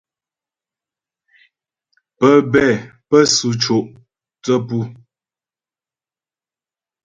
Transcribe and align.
Pə́bɛ 2.17 2.65
pə́ 3.09 3.21
sʉ 3.35 3.49
co' 3.63 3.81
thə́ 4.43 4.57
pu. 4.67 4.77